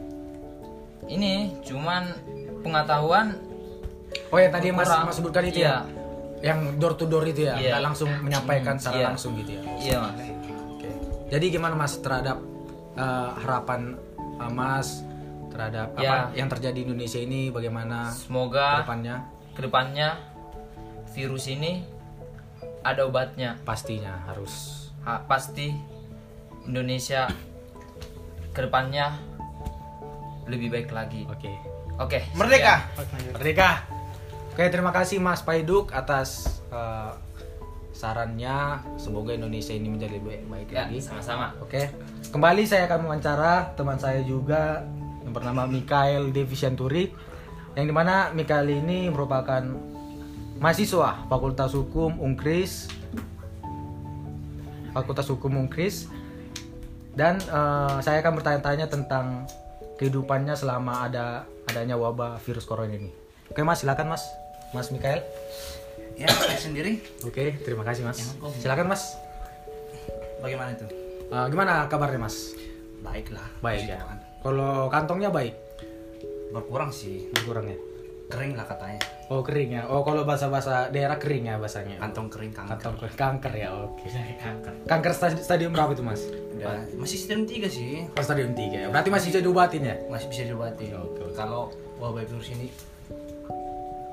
ini 1.12 1.52
cuman 1.68 2.16
pengetahuan 2.64 3.36
Oh 4.30 4.38
yang 4.38 4.52
tadi 4.52 4.70
mas, 4.70 4.86
mas 4.88 5.16
sebutkan 5.16 5.44
itu 5.44 5.60
Iya. 5.60 5.86
ya? 6.40 6.54
Yang 6.54 6.60
door 6.78 6.94
to 6.94 7.06
door 7.06 7.26
itu 7.26 7.44
ya? 7.44 7.58
Iya. 7.58 7.72
Nggak 7.74 7.84
langsung 7.84 8.10
menyampaikan 8.20 8.76
secara 8.78 8.96
Iya. 8.96 9.08
langsung 9.10 9.32
gitu 9.36 9.52
ya? 9.52 9.62
iya 9.78 9.98
mas 10.00 10.14
Oke. 10.70 10.90
Jadi 11.30 11.46
gimana 11.50 11.74
Mas 11.74 11.94
terhadap 11.96 12.38
eh, 12.96 13.30
harapan 13.38 13.96
eh, 14.16 14.52
Mas 14.52 15.02
terhadap 15.50 15.88
Ya. 15.96 16.30
apa 16.30 16.36
yang 16.36 16.48
terjadi 16.48 16.78
di 16.78 16.86
Indonesia 16.86 17.18
ini 17.18 17.50
bagaimana 17.50 18.08
semoga 18.08 18.82
depannya? 18.82 19.16
ke 19.52 19.62
depannya 19.62 20.10
virus 21.10 21.48
ini 21.48 21.84
ada 22.80 23.04
obatnya 23.04 23.60
Pastinya 23.62 24.24
harus. 24.26 24.88
Ha- 25.02 25.26
pasti 25.26 25.74
Indonesia 26.64 27.28
ke 28.50 28.62
depannya 28.62 29.16
lebih 30.46 30.70
baik 30.70 30.90
lagi 30.90 31.26
Oke. 31.26 31.50
oke 31.98 32.20
Merdeka. 32.34 32.88
Merdeka. 33.34 33.70
Oke, 34.60 34.76
terima 34.76 34.92
kasih 34.92 35.24
Mas 35.24 35.40
Paiduk 35.40 35.96
atas 35.96 36.60
eh, 36.68 37.16
sarannya. 37.96 38.84
Semoga 39.00 39.32
Indonesia 39.32 39.72
ini 39.72 39.88
menjadi 39.88 40.20
lebih 40.20 40.52
baik 40.52 40.68
sekian. 40.68 40.84
lagi. 40.92 41.00
ya 41.00 41.04
sama-sama 41.08 41.56
Oke. 41.64 41.88
Kembali 42.36 42.68
saya 42.68 42.84
akan 42.92 43.08
mewawancara 43.08 43.72
teman 43.80 43.96
saya 43.96 44.20
juga 44.20 44.84
yang 45.24 45.32
bernama 45.32 45.64
Mikael 45.64 46.36
Devisianturi 46.36 47.08
yang 47.80 47.88
di 47.88 47.96
mana 47.96 48.36
Mikael 48.36 48.68
ini 48.68 49.08
merupakan 49.08 49.64
mahasiswa 50.60 51.24
Fakultas 51.32 51.72
Hukum 51.72 52.20
Unkris 52.20 52.92
Fakultas 54.92 55.32
Hukum 55.32 55.56
Unkris 55.56 56.12
dan 57.16 57.40
eh, 57.40 57.98
saya 58.04 58.20
akan 58.20 58.44
bertanya-tanya 58.44 58.92
tentang 58.92 59.48
kehidupannya 59.96 60.52
selama 60.52 61.08
ada 61.08 61.48
adanya 61.72 61.96
wabah 61.96 62.44
virus 62.44 62.68
corona 62.68 63.00
ini. 63.00 63.16
Oke 63.48 63.64
Mas, 63.64 63.88
silakan 63.88 64.20
Mas. 64.20 64.49
Mas 64.72 64.90
Mikael. 64.90 65.26
Ya, 66.14 66.28
saya 66.28 66.60
sendiri. 66.60 67.00
Oke, 67.24 67.56
terima 67.60 67.82
kasih 67.82 68.04
Mas. 68.04 68.20
Silakan 68.60 68.92
Mas. 68.92 69.16
Bagaimana 70.40 70.72
itu? 70.72 70.86
Eh, 71.26 71.46
gimana 71.48 71.88
kabarnya 71.88 72.20
Mas? 72.22 72.54
Baiklah. 73.00 73.48
Baik 73.60 73.88
ya. 73.88 74.00
Kalau 74.40 74.88
kantongnya 74.88 75.32
baik, 75.32 75.56
Berkurang 76.50 76.90
sih. 76.90 77.30
berkurang 77.30 77.70
ya. 77.70 77.78
Kering 78.30 78.54
lah 78.54 78.66
katanya. 78.66 79.02
Oh 79.30 79.42
kering 79.42 79.70
ya. 79.74 79.84
Oh 79.86 80.02
kalau 80.02 80.22
bahasa-bahasa 80.22 80.90
daerah 80.90 81.18
kering 81.18 81.46
ya 81.46 81.58
bahasanya. 81.58 81.98
Kantong 81.98 82.30
kering 82.30 82.54
kanker. 82.54 82.78
Kantong 82.78 82.96
kering. 83.00 83.16
Kanker 83.18 83.54
ya. 83.56 83.68
Oke. 83.74 84.06
kanker 84.44 84.74
Kanker 84.86 85.12
stadi- 85.14 85.42
stadium 85.42 85.74
berapa 85.74 85.94
itu 85.94 86.02
mas? 86.02 86.22
Udah, 86.54 86.86
masih 86.94 87.18
stadium 87.18 87.46
3 87.46 87.70
sih. 87.70 88.06
Oh 88.06 88.22
stadium 88.22 88.54
3 88.54 88.86
ya. 88.86 88.88
Berarti 88.90 89.10
masih 89.10 89.28
bisa 89.34 89.40
diobatin 89.40 89.82
ya? 89.82 89.96
Masih 90.10 90.28
bisa 90.30 90.42
diobati. 90.46 90.94
Kalau 91.34 91.70
wabah 91.98 92.22
virus 92.22 92.50
ini 92.52 92.70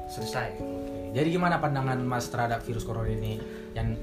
selesai. 0.07 0.59
Oke. 0.59 1.13
Jadi 1.15 1.29
gimana 1.33 1.59
pandangan 1.59 1.97
mas 2.01 2.29
terhadap 2.29 2.61
virus 2.63 2.85
corona 2.85 3.09
ini? 3.09 3.41
Yang 3.73 3.97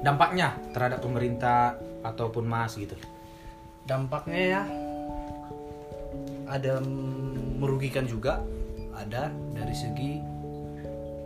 dampaknya 0.00 0.56
terhadap 0.72 1.00
pemerintah 1.00 1.76
ataupun 2.02 2.44
mas 2.44 2.76
gitu? 2.76 2.96
Dampaknya 3.84 4.40
ya 4.40 4.62
ada 6.50 6.82
merugikan 7.60 8.04
juga, 8.04 8.42
ada 8.92 9.30
dari 9.54 9.74
segi 9.74 10.12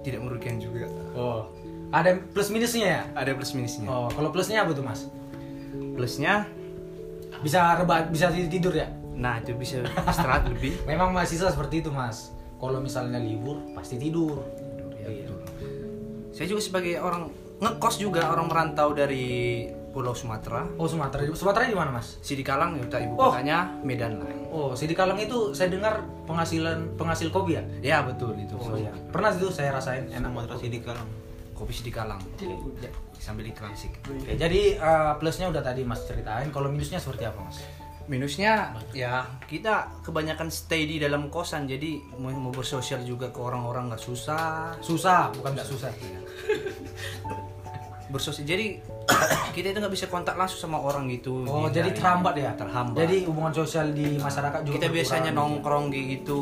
tidak 0.04 0.21
merugikan 0.21 0.61
juga. 0.61 0.87
Oh. 1.16 1.49
Ada 1.95 2.19
plus 2.35 2.50
minusnya 2.50 2.87
ya? 2.87 3.02
Ada 3.14 3.33
plus 3.38 3.54
minusnya. 3.54 3.87
Oh 3.87 4.11
kalau 4.11 4.35
plusnya 4.35 4.66
apa 4.66 4.75
tuh 4.75 4.83
mas? 4.85 5.07
Plusnya, 5.95 6.47
Bisa 7.38 7.61
rebat, 7.76 8.09
bisa 8.09 8.33
tidur 8.33 8.73
ya? 8.73 8.88
nah 9.14 9.38
itu 9.38 9.54
bisa 9.54 9.78
istirahat 10.11 10.43
lebih. 10.50 10.75
Memang 10.90 11.14
mahasiswa 11.14 11.54
seperti 11.54 11.87
itu 11.87 11.90
mas. 11.95 12.34
Kalau 12.64 12.80
misalnya 12.80 13.21
libur 13.21 13.61
pasti 13.76 14.00
tidur. 14.00 14.40
Ya, 14.97 15.04
Iya. 15.04 15.28
betul. 15.28 15.38
Saya 16.33 16.47
juga 16.49 16.61
sebagai 16.64 16.97
orang 16.97 17.28
ngekos 17.61 18.00
juga 18.00 18.33
orang 18.33 18.49
merantau 18.49 18.97
dari 18.97 19.68
Pulau 19.92 20.11
Sumatera. 20.11 20.64
Oh 20.75 20.88
Sumatera. 20.88 21.28
Sumatera 21.30 21.68
di 21.68 21.76
mana 21.76 21.92
mas? 21.92 22.18
Sidikalang 22.18 22.75
ya 22.75 22.88
ibu 22.99 23.14
Oh. 23.14 23.30
kotanya 23.30 23.68
Medan 23.85 24.18
lah. 24.18 24.26
Oh, 24.50 24.71
Sidi 24.75 24.97
Kalang 24.97 25.18
itu 25.21 25.52
saya 25.52 25.71
dengar 25.71 26.02
penghasilan 26.25 26.97
penghasil 26.97 27.30
kopi 27.30 27.59
ya? 27.59 27.62
Ya 27.78 27.99
betul 28.02 28.35
itu. 28.35 28.56
Oh 28.56 28.75
iya. 28.75 28.90
Pernah 29.12 29.30
itu 29.30 29.52
saya 29.52 29.71
rasain 29.71 30.09
enak 30.09 30.30
banget 30.33 30.50
kopi. 30.56 30.66
di 30.73 30.80
kalang. 30.80 31.06
Kopi 31.54 31.71
Sidikalang. 31.71 32.18
Sambil 33.21 33.47
iklan 33.47 33.71
sih. 33.73 33.92
Oke, 33.92 34.35
jadi 34.35 34.75
eh, 34.75 35.12
plusnya 35.23 35.47
udah 35.52 35.62
tadi 35.62 35.87
Mas 35.87 36.02
ceritain, 36.02 36.50
kalau 36.50 36.66
minusnya 36.68 36.99
seperti 36.99 37.28
apa 37.28 37.38
Mas? 37.40 37.62
Minusnya 38.04 38.76
ya 38.92 39.25
kita 39.49 40.04
kebanyakan 40.04 40.52
stay 40.52 40.84
di 40.84 40.96
dalam 41.00 41.32
kosan. 41.32 41.64
Jadi 41.64 42.00
mau, 42.20 42.30
mau 42.32 42.52
bersosial 42.52 43.00
juga 43.02 43.32
ke 43.32 43.40
orang-orang 43.40 43.92
nggak 43.92 44.02
susah. 44.02 44.76
Susah, 44.84 45.32
bukan 45.32 45.56
nggak 45.56 45.68
susah. 45.68 45.90
bersosial 48.12 48.46
jadi 48.46 48.78
kita 49.56 49.75
itu 49.75 49.78
nggak 49.80 49.94
bisa 49.94 50.06
kontak 50.06 50.37
langsung 50.38 50.61
sama 50.61 50.78
orang 50.78 51.08
gitu. 51.11 51.42
Oh, 51.49 51.66
Di- 51.66 51.80
jadi 51.80 51.90
terhambat 51.96 52.34
ya? 52.37 52.52
terhambat. 52.54 52.99
Jadi 53.00 53.16
hubungan 53.26 53.52
sosial 53.52 53.90
di 53.90 54.20
masyarakat 54.20 54.61
juga 54.62 54.75
kita 54.78 54.88
biasanya 54.92 55.32
berkurang. 55.32 55.50
nongkrong 55.61 55.84
gitu. 55.90 56.38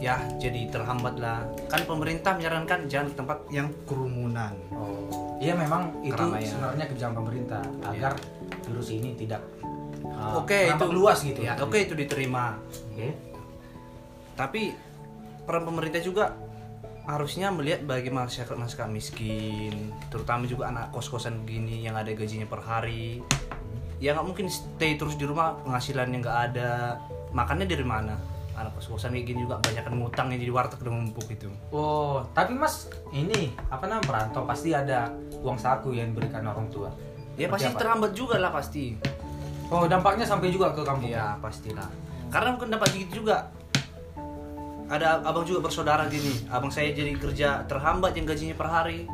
Ya 0.00 0.16
jadi 0.40 0.72
terhambat 0.72 1.20
lah. 1.20 1.44
Kan 1.68 1.84
pemerintah 1.84 2.32
menyarankan 2.38 2.88
jangan 2.88 3.12
ke 3.12 3.14
tempat 3.20 3.38
yang 3.52 3.68
kerumunan. 3.84 4.54
Oh, 4.72 5.36
iya 5.42 5.52
memang 5.52 5.92
itu 6.00 6.16
Keramaian. 6.16 6.48
sebenarnya 6.48 6.84
kebijakan 6.88 7.14
pemerintah 7.20 7.62
agar 7.84 8.12
virus 8.64 8.88
ini 8.88 9.12
tidak 9.18 9.44
uh, 10.12 10.40
oke 10.40 10.52
itu 10.52 10.70
merambat 10.74 10.90
luas 10.90 11.18
gitu. 11.22 11.40
ya 11.40 11.54
oke 11.58 11.76
itu 11.76 11.94
diterima 11.94 12.58
Oke. 12.92 13.08
tapi 14.34 14.74
peran 15.44 15.66
pemerintah 15.66 16.00
juga 16.00 16.36
harusnya 17.04 17.50
melihat 17.50 17.82
bagi 17.82 18.12
masyarakat 18.12 18.54
masyarakat 18.54 18.90
miskin 18.92 19.90
terutama 20.12 20.46
juga 20.46 20.70
anak 20.70 20.94
kos 20.94 21.10
kosan 21.10 21.42
begini 21.42 21.82
yang 21.82 21.96
ada 21.96 22.12
gajinya 22.12 22.46
per 22.46 22.62
hari 22.62 23.18
ya 23.98 24.14
nggak 24.14 24.26
mungkin 24.26 24.46
stay 24.46 24.94
terus 24.94 25.18
di 25.18 25.26
rumah 25.26 25.58
penghasilannya 25.64 26.18
nggak 26.22 26.38
ada 26.52 27.00
makannya 27.34 27.66
dari 27.66 27.82
mana 27.82 28.14
anak 28.54 28.76
kos 28.76 28.86
kosan 28.86 29.16
kayak 29.16 29.26
gini 29.26 29.42
juga 29.42 29.58
banyak 29.58 29.82
ngutang 29.90 30.28
yang 30.30 30.40
jadi 30.44 30.52
warteg 30.52 30.78
udah 30.84 30.92
numpuk 30.92 31.26
itu 31.32 31.48
Oh, 31.72 32.20
tapi 32.36 32.52
Mas, 32.52 32.86
ini 33.10 33.56
apa 33.72 33.88
namanya 33.88 34.04
perantau 34.04 34.44
pasti 34.44 34.70
ada 34.76 35.08
uang 35.40 35.56
saku 35.56 35.96
yang 35.96 36.12
diberikan 36.12 36.44
orang 36.44 36.68
tua. 36.68 36.92
ya 37.34 37.48
Seperti 37.48 37.52
pasti 37.56 37.68
apa? 37.72 37.78
terhambat 37.80 38.12
juga 38.12 38.36
lah 38.36 38.52
pasti 38.52 38.92
Oh, 39.70 39.86
dampaknya 39.86 40.26
sampai 40.26 40.50
juga 40.50 40.74
ke 40.74 40.82
kampung. 40.82 41.06
Iya 41.06 41.38
pastilah. 41.38 41.86
Karena 42.28 42.58
bukan 42.58 42.68
dapat 42.74 42.88
gitu 42.92 43.22
juga. 43.22 43.50
Ada 44.90 45.22
abang 45.22 45.46
juga 45.46 45.62
bersaudara 45.62 46.10
gini. 46.10 46.50
Abang 46.50 46.74
saya 46.74 46.90
jadi 46.90 47.14
kerja 47.14 47.62
terhambat 47.70 48.10
yang 48.18 48.26
gajinya 48.26 48.58
per 48.58 48.66
hari. 48.66 49.06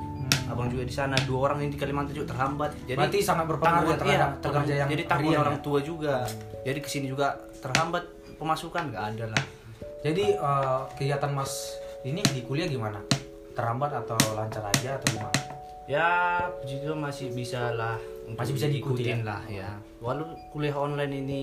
Abang 0.49 0.73
juga 0.73 0.89
di 0.89 0.95
sana 0.95 1.13
dua 1.29 1.53
orang 1.53 1.69
ini 1.69 1.77
di 1.77 1.79
Kalimantan 1.79 2.17
juga 2.17 2.33
terhambat. 2.33 2.73
Jadi 2.89 2.97
Berarti 2.97 3.19
sangat 3.21 3.45
berpengaruh 3.45 3.93
tanggungan- 3.93 4.01
terhadap 4.01 4.31
iya, 4.33 4.41
pekerja 4.41 4.73
yang 4.75 4.89
jadi 4.89 5.03
tanggungan 5.05 5.41
orang 5.45 5.57
ya? 5.61 5.65
tua 5.65 5.79
juga. 5.85 6.17
Jadi 6.65 6.79
ke 6.81 6.89
sini 6.89 7.07
juga 7.13 7.37
terhambat 7.61 8.05
pemasukan 8.41 8.83
nggak 8.89 9.05
ada 9.13 9.25
lah. 9.37 9.43
Jadi 10.01 10.25
eh, 10.33 10.81
kegiatan 10.97 11.31
Mas 11.37 11.53
ini 12.01 12.25
di 12.33 12.41
kuliah 12.41 12.65
gimana? 12.65 13.03
Terhambat 13.53 13.93
atau 13.93 14.17
lancar 14.33 14.65
aja 14.65 14.97
atau 14.97 15.09
gimana? 15.13 15.37
Ya 15.85 16.09
puji 16.57 16.81
Tuhan 16.81 16.99
masih 16.99 17.29
bisa 17.37 17.77
lah. 17.77 18.01
Masih 18.35 18.53
bisa 18.59 18.67
diikuti 18.67 19.07
diikutin 19.07 19.23
ya? 19.23 19.29
lah 19.29 19.41
ya. 19.47 19.71
Walau 20.03 20.35
kuliah 20.51 20.75
online 20.75 21.15
ini 21.15 21.41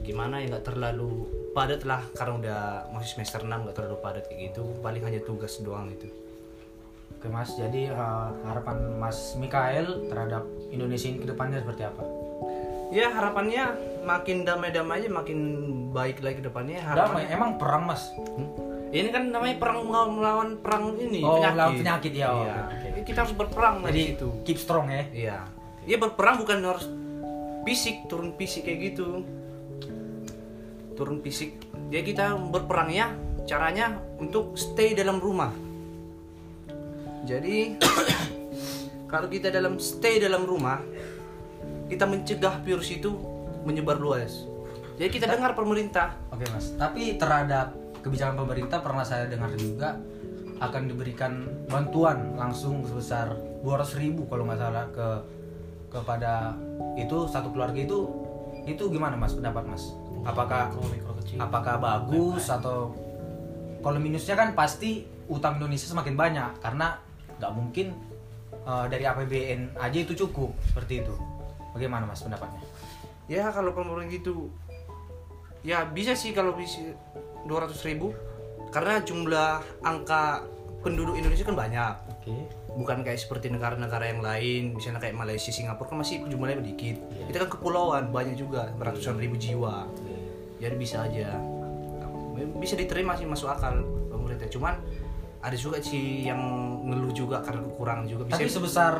gimana 0.00 0.40
ya 0.40 0.48
nggak 0.56 0.64
terlalu 0.72 1.28
padat 1.52 1.84
lah 1.84 2.00
karena 2.16 2.32
udah 2.40 2.60
masih 2.96 3.16
semester 3.16 3.44
6 3.44 3.48
nggak 3.48 3.76
terlalu 3.76 3.96
padat 4.00 4.24
kayak 4.28 4.52
gitu 4.52 4.64
paling 4.80 5.04
hanya 5.04 5.20
tugas 5.20 5.60
doang 5.60 5.92
itu 5.92 6.08
Oke 7.20 7.28
Mas, 7.28 7.52
jadi 7.52 7.92
eh, 7.92 8.28
harapan 8.48 8.96
Mas 8.96 9.36
Mikael 9.36 10.08
terhadap 10.08 10.48
Indonesia 10.72 11.12
ini 11.12 11.20
ke 11.20 11.28
depannya 11.28 11.60
seperti 11.60 11.84
apa? 11.84 12.02
ya 12.90 13.06
harapannya 13.06 13.76
makin 14.02 14.42
damai-damai 14.42 15.04
aja 15.04 15.08
makin 15.12 15.38
baik 15.94 16.24
lagi 16.26 16.42
ke 16.42 16.44
depannya 16.50 16.80
Damai, 16.82 16.90
harapannya 16.90 17.28
emang 17.30 17.50
perang 17.60 17.84
Mas? 17.86 18.02
Hmm? 18.16 18.48
ini 18.90 19.08
kan 19.14 19.30
namanya 19.30 19.56
perang 19.62 19.86
melawan, 19.86 20.58
perang 20.58 20.98
ini 20.98 21.22
Oh, 21.22 21.38
penyakit, 21.38 21.54
melawan 21.54 21.74
penyakit, 21.78 22.12
ya, 22.16 22.26
oh, 22.34 22.42
Iya. 22.42 22.56
kita 23.06 23.18
harus 23.22 23.34
berperang 23.38 23.84
Jadi 23.86 23.94
di 23.94 24.02
situ 24.16 24.28
keep 24.42 24.58
strong 24.58 24.90
ya. 24.90 25.04
iya 25.12 25.38
ya 25.88 25.96
berperang 25.96 26.40
bukan 26.42 26.58
harus 26.64 26.86
fisik 27.64 28.08
turun 28.08 28.32
fisik 28.36 28.66
kayak 28.66 28.92
gitu. 28.92 29.24
Turun 30.96 31.24
fisik. 31.24 31.56
Ya 31.88 32.04
kita 32.04 32.36
berperangnya 32.36 33.16
caranya 33.48 33.98
untuk 34.20 34.56
stay 34.56 34.92
dalam 34.92 35.18
rumah. 35.18 35.52
Jadi 37.24 37.76
kalau 39.10 39.28
kita 39.28 39.52
dalam 39.52 39.76
stay 39.80 40.20
dalam 40.20 40.44
rumah 40.44 40.80
kita 41.90 42.06
mencegah 42.06 42.62
virus 42.62 42.88
itu 42.94 43.10
menyebar 43.66 43.98
luas. 43.98 44.46
Jadi 45.00 45.10
kita 45.10 45.26
dengar 45.26 45.56
pemerintah. 45.56 46.14
Oke 46.30 46.44
Mas, 46.52 46.76
tapi 46.76 47.16
terhadap 47.16 47.72
kebijakan 48.00 48.36
pemerintah 48.46 48.78
pernah 48.80 49.04
saya 49.04 49.28
dengar 49.28 49.52
juga 49.56 49.96
akan 50.60 50.82
diberikan 50.92 51.48
bantuan 51.72 52.36
langsung 52.36 52.84
sebesar 52.84 53.32
200 53.64 54.00
ribu 54.00 54.28
kalau 54.28 54.44
nggak 54.44 54.60
salah 54.60 54.86
ke 54.92 55.08
kepada 55.90 56.54
itu 56.94 57.26
satu 57.26 57.50
keluarga 57.50 57.76
itu 57.82 58.08
itu 58.64 58.82
gimana 58.88 59.18
Mas 59.18 59.34
pendapat 59.34 59.66
Mas? 59.66 59.84
Apakah 60.22 60.70
apakah 61.36 61.74
bagus 61.80 62.46
atau 62.48 62.94
kalau 63.80 63.98
minusnya 63.98 64.36
kan 64.36 64.54
pasti 64.54 65.04
utang 65.26 65.58
Indonesia 65.58 65.88
semakin 65.88 66.14
banyak 66.14 66.50
karena 66.62 67.00
nggak 67.40 67.52
mungkin 67.52 67.92
eh, 68.52 68.86
dari 68.86 69.04
APBN 69.04 69.76
aja 69.76 69.98
itu 69.98 70.14
cukup 70.26 70.54
seperti 70.70 71.02
itu. 71.02 71.14
Bagaimana 71.74 72.06
Mas 72.06 72.22
pendapatnya? 72.22 72.60
ya 73.30 73.46
kalau 73.54 73.70
pemerintah 73.70 74.10
gitu 74.10 74.50
ya 75.62 75.86
bisa 75.86 76.18
sih 76.18 76.34
kalau 76.34 76.58
bisa 76.58 76.82
200 77.46 77.70
ribu 77.86 78.10
karena 78.74 78.98
jumlah 79.06 79.62
angka 79.86 80.42
penduduk 80.82 81.14
Indonesia 81.14 81.46
kan 81.46 81.54
banyak 81.54 81.94
Oke. 82.10 82.34
Bukan 82.78 83.02
kayak 83.02 83.18
seperti 83.18 83.50
negara-negara 83.50 84.14
yang 84.14 84.22
lain 84.22 84.78
misalnya 84.78 85.02
kayak 85.02 85.18
Malaysia 85.18 85.50
Singapura 85.50 85.90
kan 85.90 85.98
masih 86.06 86.22
jumlahnya 86.30 86.62
sedikit 86.62 86.96
kita 87.26 87.36
kan 87.42 87.48
kepulauan 87.50 88.14
banyak 88.14 88.38
juga 88.38 88.70
ratusan 88.78 89.18
ribu 89.18 89.34
jiwa. 89.34 89.86
Jadi 90.60 90.74
bisa 90.76 91.08
aja. 91.08 91.40
Bisa 92.60 92.76
diterima 92.76 93.16
sih 93.16 93.24
masuk 93.24 93.48
akal 93.48 93.80
pemerintah. 94.12 94.44
Cuman 94.52 94.76
ada 95.40 95.56
juga 95.56 95.80
sih 95.80 96.28
yang 96.28 96.36
ngeluh 96.84 97.16
juga 97.16 97.40
karena 97.40 97.64
kekurangan 97.64 98.04
juga. 98.04 98.28
Bisa 98.28 98.36
Tapi 98.36 98.44
sebesar 98.52 98.92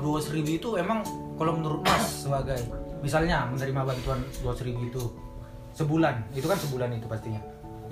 dua 0.00 0.18
ribu 0.32 0.50
itu 0.56 0.68
emang 0.80 1.04
kalau 1.36 1.60
menurut 1.60 1.84
Mas 1.84 2.24
sebagai 2.24 2.56
misalnya 3.04 3.46
menerima 3.52 3.84
bantuan 3.84 4.24
dua 4.40 4.56
ribu 4.58 4.88
itu 4.88 5.02
sebulan, 5.76 6.34
itu 6.34 6.48
kan 6.48 6.56
sebulan 6.56 6.88
itu 6.96 7.04
pastinya. 7.04 7.40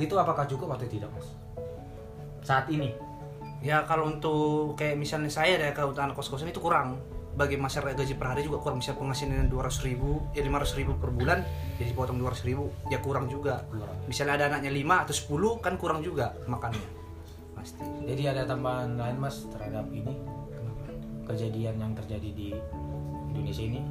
Itu 0.01 0.17
apakah 0.17 0.49
cukup 0.49 0.81
atau 0.81 0.89
tidak 0.89 1.13
Mas? 1.13 1.29
Saat 2.43 2.73
ini. 2.73 3.06
Ya 3.67 3.83
kalau 3.83 4.07
untuk 4.07 4.79
kayak 4.79 4.95
misalnya 4.95 5.27
saya 5.27 5.59
ya 5.59 5.75
untuk 5.83 5.99
anak 5.99 6.15
kos-kosan 6.15 6.55
itu 6.55 6.63
kurang. 6.63 7.03
Bagi 7.35 7.59
masyarakat 7.59 7.99
gaji 7.99 8.15
per 8.15 8.31
hari 8.31 8.47
juga 8.47 8.63
kurang. 8.63 8.79
Misal 8.79 8.95
penghasilan 8.95 9.51
200 9.51 9.83
ribu 9.91 10.23
ya 10.31 10.47
500 10.47 10.79
ribu 10.79 10.95
per 10.95 11.11
bulan 11.11 11.43
jadi 11.77 11.91
potong 11.93 12.23
200 12.23 12.47
ribu 12.47 12.71
ya 12.95 13.03
kurang 13.03 13.27
juga. 13.27 13.67
Misalnya 14.07 14.39
ada 14.39 14.55
anaknya 14.55 14.71
5 14.71 15.03
atau 15.03 15.15
10 15.59 15.67
kan 15.67 15.75
kurang 15.83 16.01
juga 16.07 16.31
makannya. 16.47 16.87
Pasti. 17.59 17.83
Jadi 18.07 18.23
ada 18.31 18.47
tambahan 18.47 18.95
lain 18.95 19.19
Mas 19.19 19.43
terhadap 19.51 19.91
ini? 19.91 20.15
Kejadian 21.27 21.83
yang 21.83 21.93
terjadi 21.99 22.31
di 22.31 22.55
Indonesia 23.35 23.65
ini. 23.67 23.83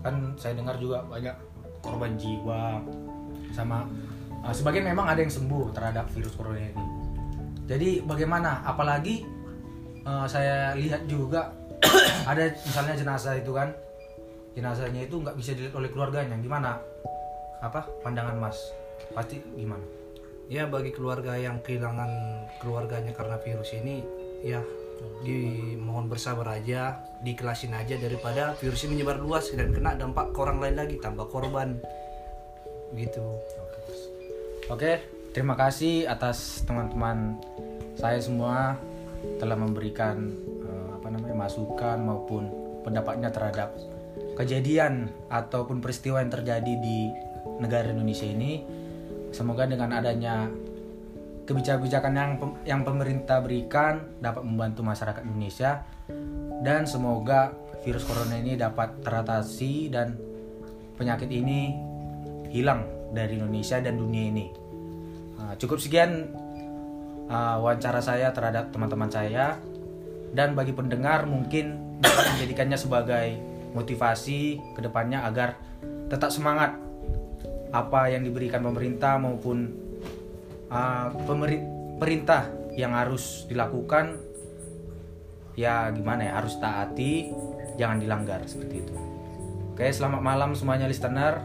Kan 0.00 0.32
saya 0.40 0.56
dengar 0.56 0.80
juga 0.80 1.04
banyak 1.04 1.36
korban 1.84 2.16
jiwa 2.16 2.80
sama 3.52 3.84
uh, 4.40 4.50
sebagian 4.56 4.88
memang 4.88 5.04
ada 5.04 5.20
yang 5.20 5.28
sembuh 5.28 5.76
terhadap 5.76 6.08
virus 6.16 6.32
corona 6.32 6.64
ini. 6.64 7.03
Jadi 7.64 8.04
bagaimana? 8.04 8.64
Apalagi 8.64 9.24
uh, 10.04 10.28
saya 10.28 10.76
lihat 10.76 11.08
juga 11.08 11.52
ada 12.30 12.52
misalnya 12.52 12.94
jenazah 12.96 13.34
itu 13.36 13.52
kan 13.52 13.72
jenazahnya 14.54 15.04
itu 15.04 15.18
nggak 15.18 15.36
bisa 15.36 15.56
dilihat 15.56 15.74
oleh 15.76 15.90
keluarganya. 15.90 16.36
Gimana? 16.38 16.78
Apa 17.64 17.88
pandangan 18.04 18.36
Mas? 18.36 18.58
Pasti 19.16 19.40
gimana? 19.56 20.04
ya 20.48 20.68
bagi 20.68 20.92
keluarga 20.92 21.36
yang 21.40 21.60
kehilangan 21.64 22.10
keluarganya 22.60 23.16
karena 23.16 23.40
virus 23.40 23.72
ini 23.72 24.04
ya 24.44 24.60
dimohon 25.24 26.08
bersabar 26.08 26.60
aja 26.60 27.00
dikelasin 27.24 27.72
aja 27.72 27.96
daripada 27.96 28.52
virus 28.60 28.84
ini 28.84 29.00
menyebar 29.00 29.20
luas 29.20 29.48
dan 29.52 29.72
kena 29.72 29.96
dampak 29.96 30.32
ke 30.36 30.38
orang 30.40 30.60
lain 30.60 30.76
lagi 30.76 30.96
tambah 31.00 31.28
korban 31.28 31.80
gitu 32.94 33.24
Oke, 34.72 34.96
terima 35.34 35.58
kasih 35.58 36.06
atas 36.06 36.62
teman-teman 36.62 37.42
saya 37.98 38.22
semua 38.22 38.78
telah 39.42 39.58
memberikan 39.58 40.30
eh, 40.62 40.88
apa 40.94 41.10
namanya 41.10 41.34
masukan 41.34 41.98
maupun 41.98 42.46
pendapatnya 42.86 43.34
terhadap 43.34 43.74
kejadian 44.38 45.10
ataupun 45.26 45.82
peristiwa 45.82 46.22
yang 46.22 46.30
terjadi 46.30 46.72
di 46.78 47.10
negara 47.58 47.90
Indonesia 47.90 48.30
ini. 48.30 48.62
Semoga 49.34 49.66
dengan 49.66 49.90
adanya 49.90 50.46
kebijakan-kebijakan 51.50 52.12
yang 52.14 52.32
yang 52.62 52.80
pemerintah 52.86 53.42
berikan 53.42 54.14
dapat 54.22 54.46
membantu 54.46 54.86
masyarakat 54.86 55.26
Indonesia 55.26 55.82
dan 56.62 56.86
semoga 56.86 57.50
virus 57.82 58.06
corona 58.06 58.38
ini 58.38 58.54
dapat 58.54 59.02
teratasi 59.02 59.90
dan 59.90 60.14
penyakit 60.94 61.28
ini 61.28 61.74
hilang 62.54 62.86
dari 63.10 63.34
Indonesia 63.42 63.82
dan 63.82 63.98
dunia 63.98 64.30
ini. 64.30 64.63
Uh, 65.44 65.54
cukup 65.60 65.76
sekian 65.76 66.32
uh, 67.28 67.60
wawancara 67.60 68.00
saya 68.00 68.32
terhadap 68.32 68.72
teman-teman 68.72 69.12
saya. 69.12 69.60
Dan 70.32 70.56
bagi 70.56 70.72
pendengar 70.72 71.28
mungkin 71.28 72.00
dapat 72.00 72.24
menjadikannya 72.36 72.78
sebagai 72.80 73.36
motivasi 73.76 74.56
ke 74.72 74.80
depannya 74.80 75.28
agar 75.28 75.60
tetap 76.08 76.32
semangat 76.32 76.80
apa 77.74 78.08
yang 78.08 78.24
diberikan 78.24 78.62
pemerintah 78.64 79.20
maupun 79.20 79.68
uh, 80.72 81.12
pemeri- 81.28 81.66
perintah 82.00 82.48
yang 82.72 82.96
harus 82.96 83.44
dilakukan. 83.44 84.16
Ya 85.54 85.86
gimana 85.94 86.26
ya 86.26 86.32
harus 86.42 86.58
taati 86.58 87.30
jangan 87.78 88.02
dilanggar 88.02 88.42
seperti 88.42 88.82
itu. 88.82 88.94
Oke 89.70 89.86
selamat 89.92 90.18
malam 90.18 90.50
semuanya 90.58 90.90
listener. 90.90 91.38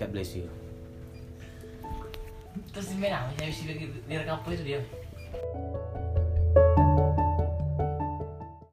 God 0.00 0.10
bless 0.10 0.32
you 0.32 0.63
Terus 2.74 2.90
di 2.90 2.98
mana? 2.98 3.30
Yang 3.38 3.48
bisa 3.54 3.62
direkam 4.10 4.42
itu 4.50 4.64
dia. 4.66 4.80